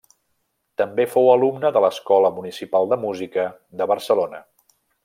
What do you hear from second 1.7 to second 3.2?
de l'Escola Municipal de